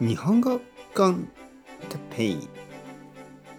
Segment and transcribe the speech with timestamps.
[0.00, 0.62] 日本語
[0.96, 1.28] コン
[1.90, 2.48] テペイ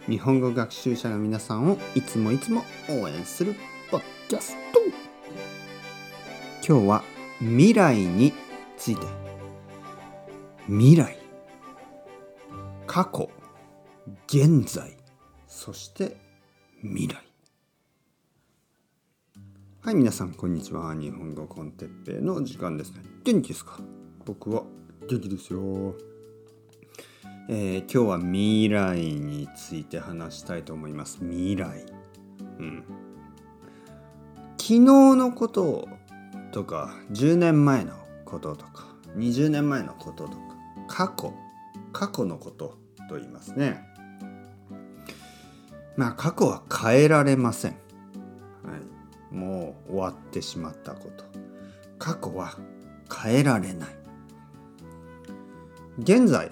[0.07, 3.53] 日本語学習者の皆さんをいつもいつも応援する
[3.91, 4.79] ポッキャスト。
[6.67, 7.03] 今日は
[7.41, 8.33] 未来に
[8.75, 9.05] ついて。
[10.65, 11.15] 未来
[12.87, 13.29] 過去
[14.25, 14.97] 現在
[15.45, 16.17] そして
[16.81, 17.17] 未来。
[19.81, 20.95] はい皆さんこんにちは。
[20.95, 23.03] 日本語コンテッペイの時間ですね。
[23.23, 23.77] 元気ですか？
[24.25, 24.63] 僕は
[25.07, 25.93] 元気ですよ。
[27.53, 31.17] えー、今日は未来について話したいと思います。
[31.17, 31.85] 未来。
[32.59, 32.85] うん。
[34.57, 35.89] 昨日のこと
[36.53, 37.91] とか10年前の
[38.23, 38.87] こととか
[39.17, 40.37] 20年前のこととか
[40.87, 41.33] 過去。
[41.91, 42.77] 過去のこと
[43.09, 43.85] と言いますね。
[45.97, 47.77] まあ過去は変えられません、は
[49.29, 51.25] い、もう終わってしまったこと。
[51.99, 52.57] 過去は
[53.13, 53.89] 変えられない。
[55.99, 56.49] 現在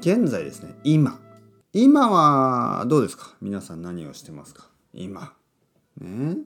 [0.00, 1.20] 現在ですね今。
[1.72, 3.36] 今はどうですか？
[3.40, 4.68] 皆さん何をしてますか？
[4.94, 5.34] 今。
[6.00, 6.38] ね。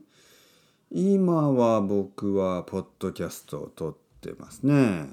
[0.90, 5.06] 今は僕はポッドキャストを撮ってますね。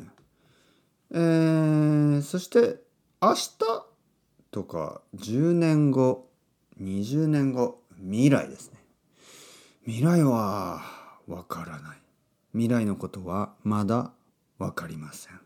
[1.11, 2.81] えー、そして
[3.21, 3.57] 明日
[4.49, 6.27] とか10年後
[6.81, 8.79] 20年後未来ですね。
[9.85, 10.81] 未来は
[11.27, 11.97] わからない。
[12.53, 14.11] 未来のことはまだ
[14.57, 15.39] わかりません。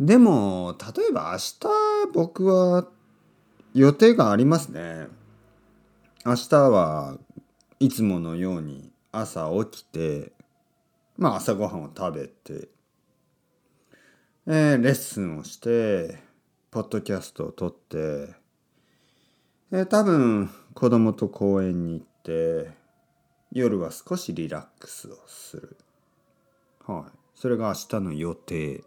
[0.00, 2.86] でも例えば明日僕は
[3.74, 5.06] 予定がありますね。
[6.24, 7.18] 明日は
[7.80, 10.32] いつものように朝起きて
[11.16, 12.68] まあ朝ごはんを食べて、
[14.46, 16.18] えー、レッスンをして
[16.70, 18.34] ポッドキャストを撮って、
[19.70, 22.70] えー、多分子供と公園に行って
[23.52, 25.76] 夜は少しリラックスをする。
[26.84, 27.18] はい。
[27.36, 28.82] それが明日の予定。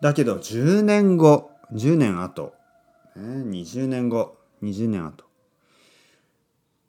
[0.00, 2.54] だけど10年後10年後、
[3.16, 3.22] ね、
[3.60, 5.24] 20年後20年後。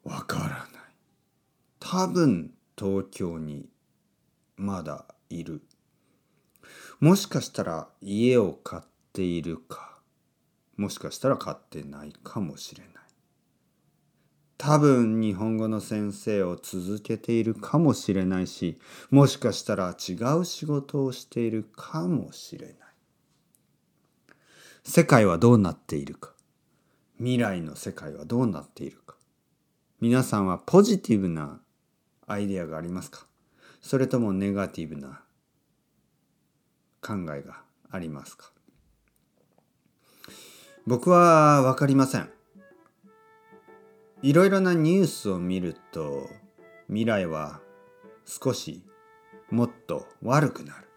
[0.04, 0.58] わからない。
[1.80, 3.68] 多分東京に
[4.56, 5.62] まだいる。
[7.00, 8.82] もしかしたら家を買っ
[9.12, 9.98] ているか
[10.76, 12.92] もしかしたら買ってないかもしれない。
[14.56, 22.87] 多分日本語の先生を続けているかもしれないしもしかしたら違う仕事をしているかもしれない。
[24.84, 26.32] 世界はどうなっているか。
[27.18, 29.16] 未来の世界はどうなっているか。
[30.00, 31.60] 皆さんはポジティブな
[32.26, 33.26] アイデアがありますか？
[33.80, 35.20] それともネガティブな
[37.00, 38.50] 考えがありますか？
[40.86, 42.30] 僕は分かりません。
[44.22, 46.28] いろいろなニュースを見ると
[46.88, 47.60] 未来は
[48.24, 48.82] 少し
[49.50, 50.87] もっと悪くなる。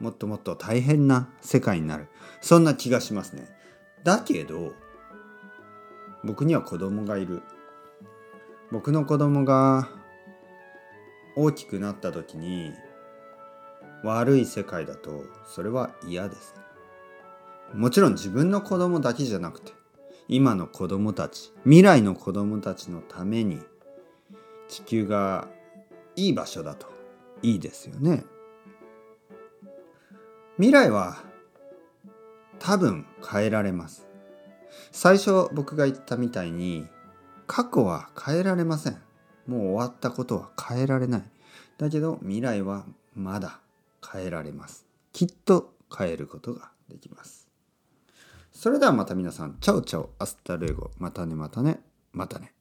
[0.00, 2.08] もっともっと大変な世界になる。
[2.40, 3.48] そんな気がしますね。
[4.02, 4.72] だけど
[6.24, 7.42] 僕には子供がいる。
[8.70, 9.88] 僕の子供が
[11.36, 12.72] 大きくなった時に
[14.02, 16.54] 悪い世界だとそれは嫌です。
[17.72, 19.72] もちろん自分の子供だけじゃなくて
[20.28, 23.60] 今の子供たち未来の子供たちのために
[24.68, 25.48] 地球が
[26.16, 26.86] いい場所だと
[27.42, 28.24] いいですよね。
[30.56, 31.16] 未来は
[32.60, 34.06] 多分変えられます。
[34.92, 36.86] 最初僕が言ったみたいに
[37.48, 39.02] 過去は変えられません。
[39.48, 41.22] もう終わったことは変えられない。
[41.76, 43.58] だけど未来はまだ
[44.12, 44.86] 変えられます。
[45.12, 47.48] きっと変えることができます。
[48.52, 50.10] それではまた皆さん ciao ciao。
[50.20, 50.92] hasta luego。
[50.98, 51.80] またねまたね
[52.12, 52.52] またね。